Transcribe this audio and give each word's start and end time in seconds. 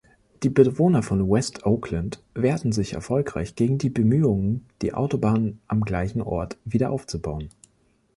Die 0.41 0.49
Bewohner 0.49 1.03
von 1.03 1.29
West 1.29 1.63
Oakland 1.63 2.23
wehrten 2.33 2.71
sich 2.71 2.93
erfolgreich 2.93 3.53
gegen 3.55 3.77
die 3.77 3.91
Bemühungen, 3.91 4.65
die 4.81 4.95
Autobahn 4.95 5.59
am 5.67 5.81
gleichen 5.81 6.23
Ort 6.23 6.57
wieder 6.65 6.89
aufzubauen. 6.89 7.49